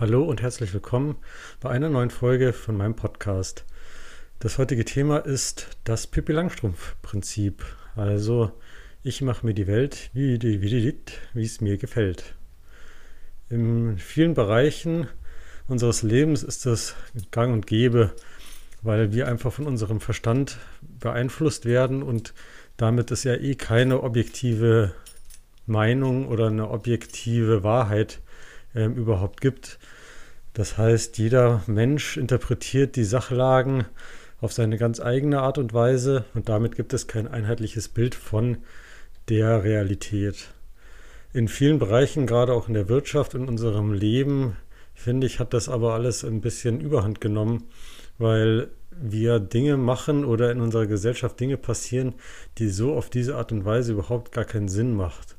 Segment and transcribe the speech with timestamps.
[0.00, 1.16] Hallo und herzlich willkommen
[1.60, 3.66] bei einer neuen Folge von meinem Podcast.
[4.38, 7.62] Das heutige Thema ist das Pippi Langstrumpf-Prinzip.
[7.96, 8.50] Also,
[9.02, 10.98] ich mache mir die Welt, wie, die, wie, die,
[11.34, 12.34] wie es mir gefällt.
[13.50, 15.06] In vielen Bereichen
[15.68, 16.96] unseres Lebens ist das
[17.30, 18.14] gang und gäbe,
[18.80, 22.32] weil wir einfach von unserem Verstand beeinflusst werden und
[22.78, 24.94] damit es ja eh keine objektive
[25.66, 28.22] Meinung oder eine objektive Wahrheit
[28.74, 29.78] äh, überhaupt gibt.
[30.52, 33.86] Das heißt, jeder Mensch interpretiert die Sachlagen
[34.40, 38.58] auf seine ganz eigene Art und Weise und damit gibt es kein einheitliches Bild von
[39.28, 40.48] der Realität.
[41.32, 44.56] In vielen Bereichen, gerade auch in der Wirtschaft, in unserem Leben,
[44.94, 47.64] finde ich, hat das aber alles ein bisschen überhand genommen,
[48.18, 52.14] weil wir Dinge machen oder in unserer Gesellschaft Dinge passieren,
[52.58, 55.36] die so auf diese Art und Weise überhaupt gar keinen Sinn macht.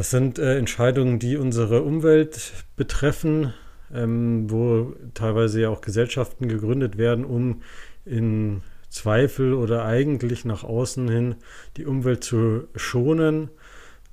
[0.00, 3.52] Das sind äh, Entscheidungen, die unsere Umwelt betreffen,
[3.92, 7.60] ähm, wo teilweise ja auch Gesellschaften gegründet werden, um
[8.06, 11.34] in Zweifel oder eigentlich nach außen hin
[11.76, 13.50] die Umwelt zu schonen.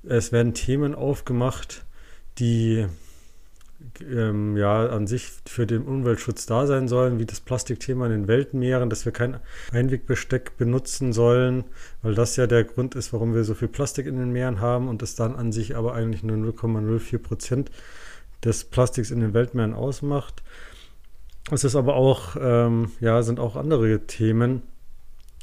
[0.02, 1.86] Es werden Themen aufgemacht,
[2.38, 2.84] die
[4.00, 8.28] ähm, ja an sich für den Umweltschutz da sein sollen, wie das Plastikthema in den
[8.28, 9.38] Weltmeeren, dass wir kein
[9.72, 11.64] Einwegbesteck benutzen sollen,
[12.02, 14.88] weil das ja der Grund ist, warum wir so viel Plastik in den Meeren haben
[14.88, 17.70] und es dann an sich aber eigentlich nur 0,04 Prozent
[18.44, 20.42] des Plastiks in den Weltmeeren ausmacht.
[21.50, 24.62] Es ist aber auch, ähm, ja, sind auch andere Themen,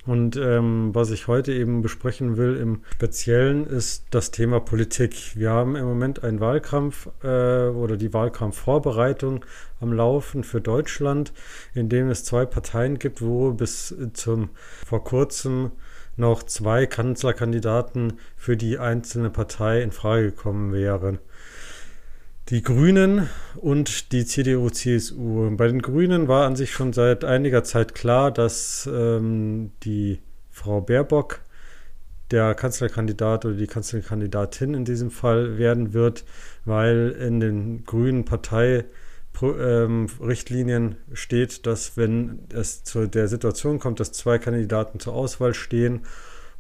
[0.06, 5.36] und ähm, was ich heute eben besprechen will im Speziellen ist das Thema Politik.
[5.36, 9.44] Wir haben im Moment einen Wahlkampf äh, oder die Wahlkampfvorbereitung
[9.82, 11.34] am Laufen für Deutschland,
[11.74, 14.50] in dem es zwei Parteien gibt, wo bis zum
[14.86, 15.72] vor kurzem
[16.18, 21.20] noch zwei Kanzlerkandidaten für die einzelne Partei in Frage gekommen wären
[22.50, 25.56] die Grünen und die CDU-CSU.
[25.56, 30.20] Bei den Grünen war an sich schon seit einiger Zeit klar, dass ähm, die
[30.52, 31.40] Frau Baerbock
[32.32, 36.24] der Kanzlerkandidat oder die Kanzlerkandidatin in diesem Fall werden wird,
[36.66, 44.12] weil in den grünen Parteirichtlinien ähm, steht, dass wenn es zu der Situation kommt, dass
[44.12, 46.02] zwei Kandidaten zur Auswahl stehen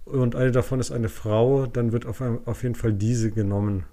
[0.05, 3.85] und eine davon ist eine Frau, dann wird auf, auf jeden Fall diese genommen.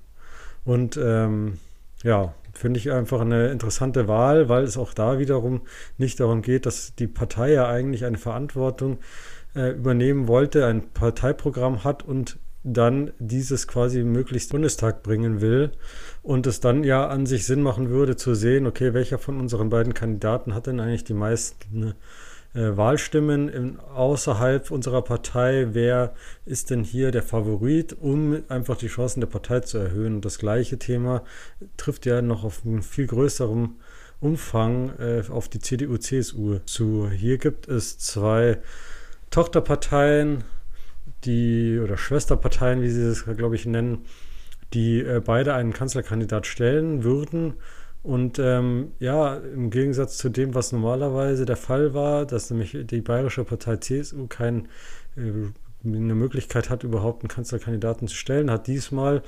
[0.64, 1.58] Und ähm,
[2.02, 5.62] ja, finde ich einfach eine interessante Wahl, weil es auch da wiederum
[5.98, 8.98] nicht darum geht, dass die Partei ja eigentlich eine Verantwortung
[9.54, 15.72] äh, übernehmen wollte, ein Parteiprogramm hat und dann dieses quasi möglichst Bundestag bringen will
[16.22, 19.68] und es dann ja an sich Sinn machen würde zu sehen, okay, welcher von unseren
[19.68, 21.94] beiden Kandidaten hat denn eigentlich die meisten
[22.54, 26.14] äh, Wahlstimmen in, außerhalb unserer Partei, wer
[26.44, 30.16] ist denn hier der Favorit, um einfach die Chancen der Partei zu erhöhen.
[30.16, 31.22] Und das gleiche Thema
[31.76, 33.76] trifft ja noch auf einen viel größeren
[34.20, 37.10] Umfang äh, auf die CDU, CSU zu.
[37.10, 38.58] Hier gibt es zwei
[39.30, 40.44] Tochterparteien,
[41.24, 44.04] die oder Schwesterparteien, wie sie es, glaube ich, nennen,
[44.74, 47.54] die äh, beide einen Kanzlerkandidat stellen würden
[48.02, 53.00] und ähm, ja, im Gegensatz zu dem, was normalerweise der Fall war, dass nämlich die
[53.00, 54.64] bayerische Partei CSU keine
[55.16, 55.50] äh,
[55.84, 59.22] eine Möglichkeit hat, überhaupt einen Kanzlerkandidaten zu stellen, hat diesmal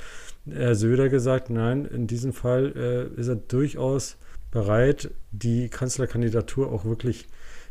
[0.48, 4.16] Herr Söder gesagt, nein, in diesem Fall äh, ist er durchaus
[4.50, 7.26] bereit, die Kanzlerkandidatur auch wirklich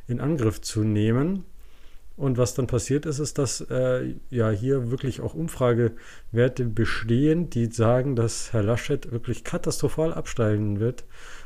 [0.08, 1.46] in Angriff zu nehmen.
[2.16, 7.72] Und was dann passiert ist, ist, dass äh, ja hier wirklich auch Umfragewerte bestehen, die
[7.72, 11.06] sagen, dass Herr Laschet wirklich katastrophal absteigen wird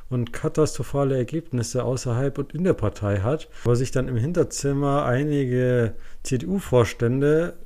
[0.10, 5.96] und katastrophale Ergebnisse außerhalb und in der Partei hat, wo sich dann im Hinterzimmer einige
[6.24, 7.58] CDU-Vorstände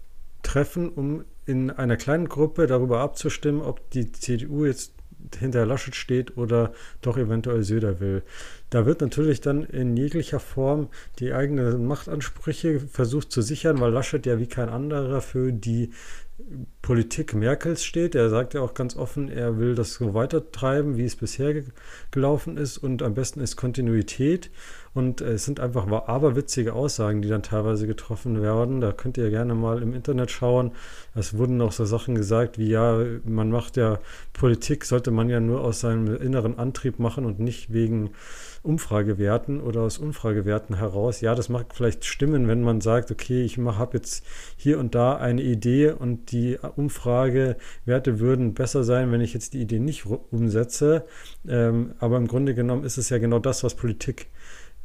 [0.43, 4.93] treffen, um in einer kleinen Gruppe darüber abzustimmen, ob die CDU jetzt
[5.39, 8.23] hinter Laschet steht oder doch eventuell Söder will.
[8.71, 10.87] Da wird natürlich dann in jeglicher Form
[11.19, 15.91] die eigenen Machtansprüche versucht zu sichern, weil Laschet ja wie kein anderer für die
[16.81, 18.15] Politik Merkels steht.
[18.15, 21.63] Er sagt ja auch ganz offen, er will das so weitertreiben, wie es bisher
[22.11, 24.49] gelaufen ist und am besten ist Kontinuität.
[24.93, 28.81] Und es sind einfach aberwitzige Aussagen, die dann teilweise getroffen werden.
[28.81, 30.71] Da könnt ihr gerne mal im Internet schauen.
[31.15, 33.99] Es wurden noch so Sachen gesagt wie, ja, man macht ja
[34.33, 38.09] Politik, sollte man ja nur aus seinem inneren Antrieb machen und nicht wegen
[38.63, 41.21] Umfragewerten oder aus Umfragewerten heraus.
[41.21, 44.25] Ja, das mag vielleicht stimmen, wenn man sagt, okay, ich habe jetzt
[44.55, 49.61] hier und da eine Idee und die Umfragewerte würden besser sein, wenn ich jetzt die
[49.61, 51.05] Idee nicht umsetze.
[51.47, 54.27] Ähm, aber im Grunde genommen ist es ja genau das, was Politik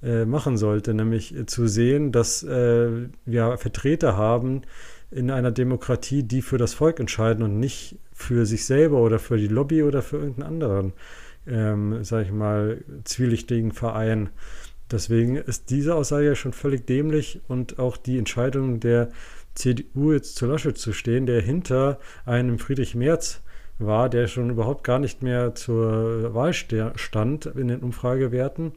[0.02, 4.62] äh, machen sollte, nämlich zu sehen, dass äh, wir Vertreter haben
[5.10, 9.36] in einer Demokratie, die für das Volk entscheiden und nicht für sich selber oder für
[9.36, 10.92] die Lobby oder für irgendeinen anderen
[11.46, 14.30] ähm, sage ich mal, zwielichtigen Verein.
[14.90, 19.10] Deswegen ist diese Aussage ja schon völlig dämlich und auch die Entscheidung der
[19.54, 23.42] CDU jetzt zu Laschet zu stehen, der hinter einem Friedrich Merz
[23.78, 28.72] war, der schon überhaupt gar nicht mehr zur Wahl stand in den Umfragewerten.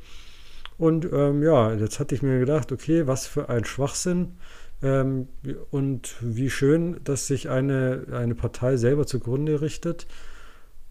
[0.78, 4.38] Und ähm, ja, jetzt hatte ich mir gedacht, okay, was für ein Schwachsinn.
[4.82, 5.28] Ähm,
[5.72, 10.08] und wie schön, dass sich eine, eine Partei selber zugrunde richtet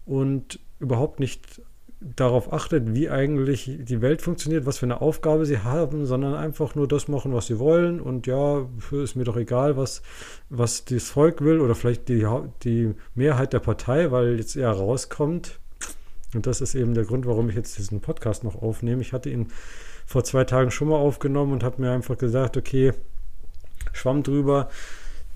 [0.05, 1.61] und überhaupt nicht
[2.01, 6.73] darauf achtet, wie eigentlich die Welt funktioniert, was für eine Aufgabe sie haben, sondern einfach
[6.75, 7.99] nur das machen, was sie wollen.
[7.99, 10.01] Und ja, ist mir doch egal, was,
[10.49, 12.25] was das Volk will oder vielleicht die,
[12.63, 15.59] die Mehrheit der Partei, weil jetzt eher rauskommt.
[16.33, 19.01] Und das ist eben der Grund, warum ich jetzt diesen Podcast noch aufnehme.
[19.01, 19.47] Ich hatte ihn
[20.05, 22.93] vor zwei Tagen schon mal aufgenommen und habe mir einfach gesagt, okay,
[23.91, 24.69] Schwamm drüber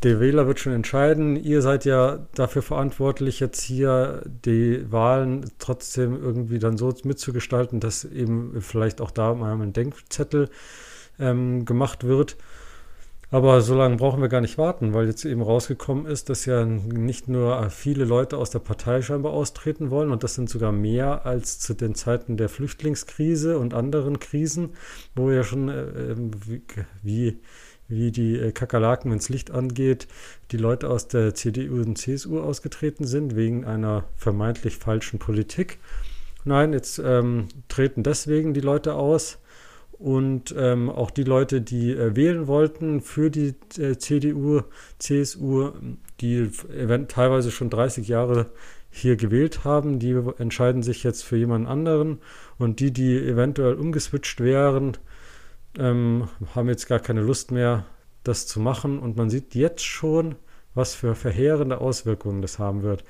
[0.03, 1.35] der Wähler wird schon entscheiden.
[1.35, 8.03] Ihr seid ja dafür verantwortlich, jetzt hier die Wahlen trotzdem irgendwie dann so mitzugestalten, dass
[8.05, 10.49] eben vielleicht auch da mal ein Denkzettel
[11.19, 12.37] ähm, gemacht wird.
[13.31, 16.65] Aber so lange brauchen wir gar nicht warten, weil jetzt eben rausgekommen ist, dass ja
[16.65, 21.25] nicht nur viele Leute aus der Partei scheinbar austreten wollen, und das sind sogar mehr
[21.25, 24.73] als zu den Zeiten der Flüchtlingskrise und anderen Krisen,
[25.15, 26.61] wo ja schon äh, ähm, wie,
[27.01, 27.39] wie
[27.93, 30.07] wie die äh, Kakerlaken, wenn es Licht angeht,
[30.51, 35.79] die Leute aus der CDU und CSU ausgetreten sind, wegen einer vermeintlich falschen Politik.
[36.45, 39.39] Nein, jetzt ähm, treten deswegen die Leute aus
[39.93, 44.61] und ähm, auch die Leute, die äh, wählen wollten für die äh, CDU,
[44.99, 45.71] CSU,
[46.19, 46.49] die
[47.07, 48.47] teilweise schon 30 Jahre
[48.89, 52.19] hier gewählt haben, die entscheiden sich jetzt für jemanden anderen
[52.57, 54.97] und die, die eventuell umgeswitcht wären,
[55.77, 57.85] ähm, haben jetzt gar keine Lust mehr,
[58.23, 58.99] das zu machen.
[58.99, 60.35] Und man sieht jetzt schon,
[60.73, 63.03] was für verheerende Auswirkungen das haben wird.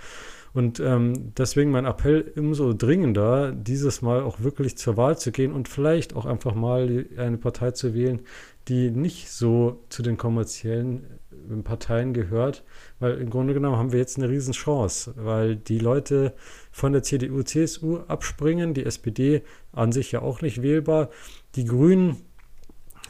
[0.53, 5.51] Und ähm, deswegen mein Appell umso dringender, dieses Mal auch wirklich zur Wahl zu gehen
[5.51, 8.21] und vielleicht auch einfach mal eine Partei zu wählen,
[8.67, 12.63] die nicht so zu den kommerziellen äh, Parteien gehört,
[12.99, 16.33] weil im Grunde genommen haben wir jetzt eine Riesenchance, weil die Leute
[16.71, 21.09] von der CDU, CSU abspringen, die SPD an sich ja auch nicht wählbar,
[21.55, 22.17] die Grünen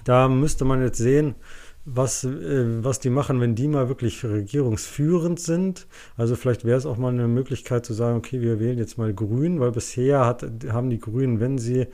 [0.04, 1.36] da müsste man jetzt sehen,
[1.86, 5.88] was, äh, was die machen, wenn die mal wirklich regierungsführend sind.
[6.16, 9.14] Also vielleicht wäre es auch mal eine Möglichkeit zu sagen, okay, wir wählen jetzt mal
[9.14, 11.88] Grün, weil bisher hat, haben die Grünen, wenn sie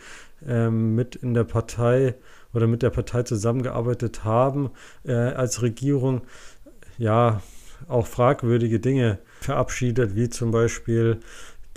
[0.47, 2.15] ähm, mit in der Partei
[2.53, 4.71] oder mit der Partei zusammengearbeitet haben,
[5.05, 6.21] äh, als Regierung,
[6.97, 7.41] ja,
[7.87, 11.19] auch fragwürdige Dinge verabschiedet, wie zum Beispiel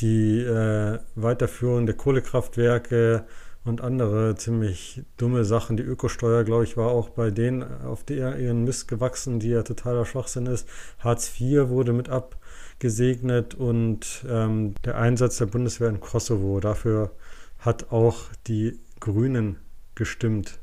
[0.01, 3.25] die äh, Weiterführung der Kohlekraftwerke,
[3.65, 5.77] und andere ziemlich dumme Sachen.
[5.77, 9.63] Die Ökosteuer, glaube ich, war auch bei denen auf der ihren Mist gewachsen, die ja
[9.63, 10.69] totaler Schwachsinn ist.
[10.99, 17.13] Hartz IV wurde mit abgesegnet und ähm, der Einsatz der Bundeswehr in Kosovo, dafür
[17.59, 19.59] hat auch die Grünen
[19.95, 20.59] gestimmt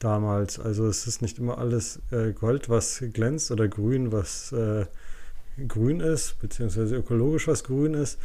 [0.00, 0.58] damals.
[0.58, 4.86] Also es ist nicht immer alles äh, Gold, was glänzt oder grün, was äh,
[5.68, 8.18] grün ist, beziehungsweise ökologisch, was grün ist.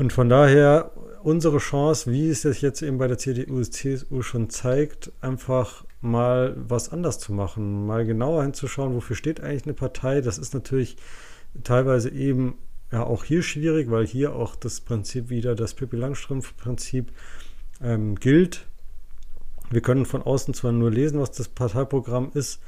[0.00, 0.92] Und von daher
[1.22, 6.56] unsere Chance, wie es sich jetzt eben bei der CDU, CSU schon zeigt, einfach mal
[6.56, 10.22] was anders zu machen, mal genauer hinzuschauen, wofür steht eigentlich eine Partei.
[10.22, 10.96] Das ist natürlich
[11.64, 12.54] teilweise eben
[12.90, 17.12] ja auch hier schwierig, weil hier auch das Prinzip wieder, das Pippi Langstrumpf-Prinzip
[17.82, 18.68] ähm, gilt.
[19.68, 22.62] Wir können von außen zwar nur lesen, was das Parteiprogramm ist,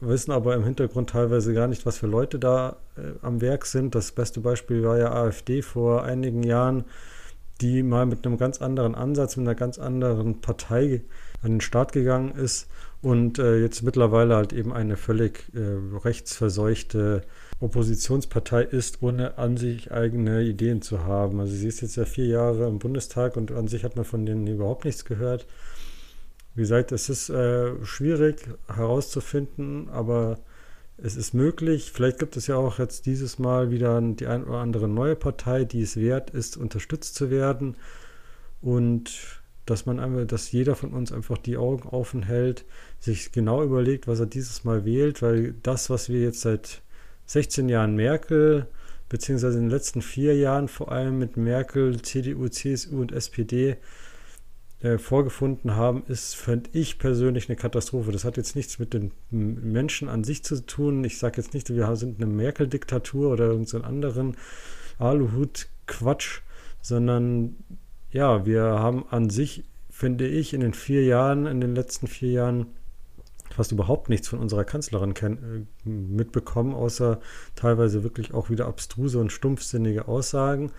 [0.00, 3.94] wissen aber im Hintergrund teilweise gar nicht, was für Leute da äh, am Werk sind.
[3.94, 6.84] Das beste Beispiel war ja AfD vor einigen Jahren,
[7.60, 11.02] die mal mit einem ganz anderen Ansatz, mit einer ganz anderen Partei
[11.42, 12.68] an den Start gegangen ist
[13.04, 17.22] und äh, jetzt mittlerweile halt eben eine völlig äh, rechtsverseuchte
[17.60, 21.38] Oppositionspartei ist, ohne an sich eigene Ideen zu haben.
[21.38, 24.24] Also sie ist jetzt ja vier Jahre im Bundestag und an sich hat man von
[24.24, 25.46] denen überhaupt nichts gehört.
[26.54, 30.38] Wie gesagt, es ist äh, schwierig herauszufinden, aber
[30.96, 31.90] es ist möglich.
[31.92, 35.64] Vielleicht gibt es ja auch jetzt dieses Mal wieder die ein oder andere neue Partei,
[35.64, 37.76] die es wert ist, unterstützt zu werden.
[38.62, 42.64] Und dass man einfach, dass jeder von uns einfach die Augen offen hält,
[43.00, 46.82] sich genau überlegt, was er dieses Mal wählt, weil das, was wir jetzt seit
[47.26, 48.66] 16 Jahren Merkel,
[49.08, 53.76] beziehungsweise in den letzten vier Jahren vor allem mit Merkel, CDU, CSU und SPD
[54.84, 58.12] äh, vorgefunden haben, ist, finde ich persönlich eine Katastrophe.
[58.12, 61.02] Das hat jetzt nichts mit den Menschen an sich zu tun.
[61.04, 64.36] Ich sage jetzt nicht, wir sind eine Merkel-Diktatur oder irgendeinen anderen
[64.98, 66.42] Aluhut-Quatsch,
[66.82, 67.56] sondern
[68.10, 72.32] ja, wir haben an sich, finde ich, in den vier Jahren, in den letzten vier
[72.32, 72.66] Jahren
[73.56, 77.20] fast überhaupt nichts von unserer Kanzlerin äh, mitbekommen, außer
[77.56, 80.72] teilweise wirklich auch wieder abstruse und stumpfsinnige Aussagen.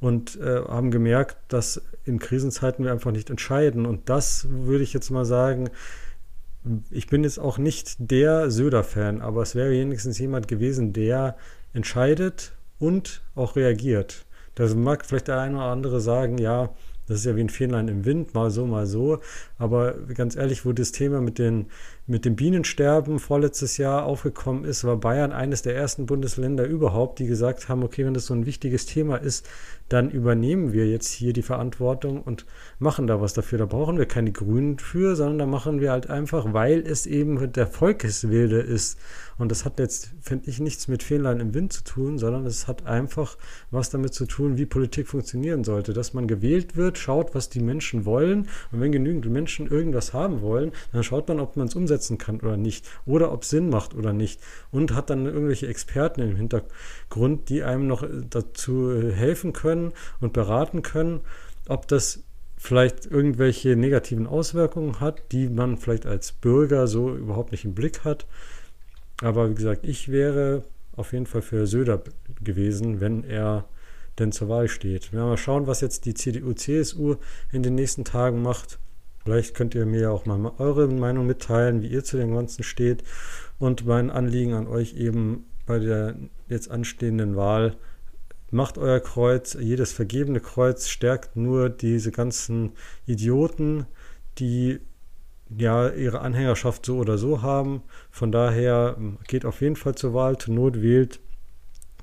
[0.00, 3.86] Und äh, haben gemerkt, dass in Krisenzeiten wir einfach nicht entscheiden.
[3.86, 5.70] Und das würde ich jetzt mal sagen,
[6.90, 11.36] ich bin jetzt auch nicht der Söder-Fan, aber es wäre wenigstens jemand gewesen, der
[11.72, 14.24] entscheidet und auch reagiert.
[14.54, 16.70] Das mag vielleicht der eine oder andere sagen, ja,
[17.10, 19.18] das ist ja wie ein Fähnlein im Wind, mal so, mal so.
[19.58, 21.66] Aber ganz ehrlich, wo das Thema mit, den,
[22.06, 27.26] mit dem Bienensterben vorletztes Jahr aufgekommen ist, war Bayern eines der ersten Bundesländer überhaupt, die
[27.26, 29.44] gesagt haben, okay, wenn das so ein wichtiges Thema ist,
[29.90, 32.46] dann übernehmen wir jetzt hier die Verantwortung und
[32.78, 33.58] machen da was dafür.
[33.58, 37.52] Da brauchen wir keine Grünen für, sondern da machen wir halt einfach, weil es eben
[37.52, 38.98] der Volkeswilde ist.
[39.36, 42.68] Und das hat jetzt, finde ich, nichts mit Fähnlein im Wind zu tun, sondern es
[42.68, 43.36] hat einfach
[43.70, 45.92] was damit zu tun, wie Politik funktionieren sollte.
[45.92, 48.48] Dass man gewählt wird, schaut, was die Menschen wollen.
[48.70, 52.38] Und wenn genügend Menschen irgendwas haben wollen, dann schaut man, ob man es umsetzen kann
[52.40, 52.86] oder nicht.
[53.06, 54.40] Oder ob es Sinn macht oder nicht.
[54.70, 60.32] Und hat dann irgendwelche Experten im Hintergrund, die einem noch dazu helfen können können und
[60.32, 61.20] beraten können,
[61.68, 62.22] ob das
[62.56, 68.04] vielleicht irgendwelche negativen Auswirkungen hat, die man vielleicht als Bürger so überhaupt nicht im Blick
[68.04, 68.26] hat.
[69.22, 72.02] Aber wie gesagt, ich wäre auf jeden Fall für Söder
[72.42, 73.66] gewesen, wenn er
[74.18, 75.12] denn zur Wahl steht.
[75.12, 77.16] Wir mal schauen, was jetzt die CDU, CSU
[77.52, 78.78] in den nächsten Tagen macht.
[79.24, 83.04] Vielleicht könnt ihr mir auch mal eure Meinung mitteilen, wie ihr zu dem Ganzen steht.
[83.58, 86.16] Und mein Anliegen an euch eben bei der
[86.48, 87.76] jetzt anstehenden Wahl
[88.50, 92.72] macht euer Kreuz, jedes vergebene Kreuz stärkt nur diese ganzen
[93.06, 93.86] Idioten,
[94.38, 94.80] die
[95.56, 97.82] ja ihre Anhängerschaft so oder so haben.
[98.10, 100.38] Von daher ähm, geht auf jeden Fall zur Wahl.
[100.38, 101.20] Zur Not wählt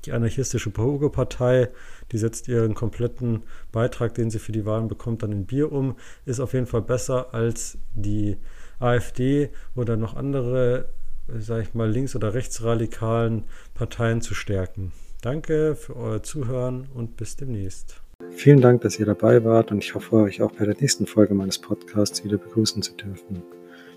[0.04, 1.70] die anarchistische Pogo-Partei,
[2.12, 5.96] die setzt ihren kompletten Beitrag, den sie für die Wahlen bekommt, dann in Bier um.
[6.24, 8.36] Ist auf jeden Fall besser als die
[8.78, 10.88] AfD oder noch andere,
[11.26, 14.92] sag ich mal, links- oder rechtsradikalen Parteien zu stärken.
[15.20, 18.00] Danke für euer Zuhören und bis demnächst.
[18.30, 21.34] Vielen Dank, dass ihr dabei wart und ich hoffe, euch auch bei der nächsten Folge
[21.34, 23.42] meines Podcasts wieder begrüßen zu dürfen.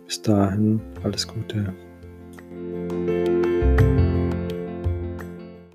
[0.06, 1.74] Bis dahin, alles Gute.